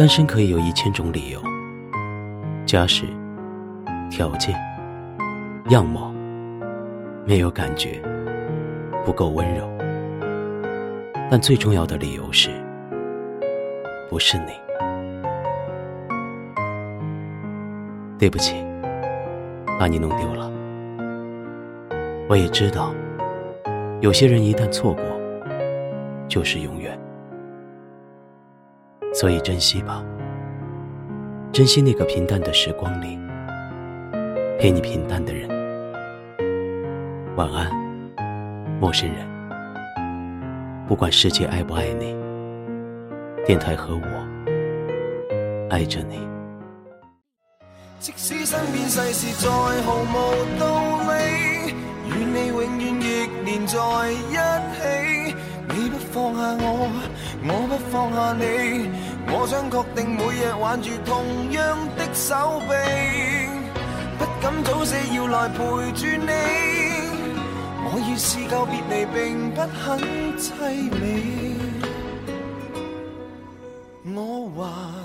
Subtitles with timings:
[0.00, 1.38] 单身可以有一千种理由，
[2.64, 3.04] 家世、
[4.10, 4.58] 条件、
[5.68, 6.10] 样貌，
[7.26, 8.00] 没有感觉，
[9.04, 9.70] 不够温柔。
[11.30, 12.48] 但最重要的理由是，
[14.08, 14.52] 不是你。
[18.18, 18.56] 对不起，
[19.78, 20.50] 把你弄丢了。
[22.26, 22.94] 我也知道，
[24.00, 25.04] 有些人一旦错过，
[26.26, 26.98] 就是永远。
[29.20, 30.02] 所以珍惜吧，
[31.52, 33.18] 珍惜那个平淡的时光里，
[34.58, 35.46] 陪你平淡的人。
[37.36, 37.70] 晚安，
[38.80, 39.28] 陌生人。
[40.88, 42.16] 不管世界爱不爱你，
[43.44, 46.18] 电台和我爱着你。
[47.98, 50.14] 即使身边世事再毫无
[50.58, 50.64] 道
[51.12, 51.74] 理，
[52.08, 53.76] 与你永远亦连在
[54.10, 54.32] 一
[54.80, 55.36] 起。
[56.12, 56.90] 放下我，
[57.44, 58.42] 我不放下你，
[59.28, 62.74] 我想确定每日挽住同样的手臂，
[64.18, 65.56] 不敢早死要来陪
[65.92, 66.32] 住你。
[67.92, 69.98] 我已试够别离，并不很
[70.36, 71.00] 凄美。
[74.12, 74.99] 我还。